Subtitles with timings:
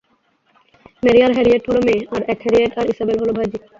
[1.03, 3.57] Marie আর Harriet হল মেয়ে, আর এক হ্যারিয়েট আর ইসাবেল হল ভাইঝি।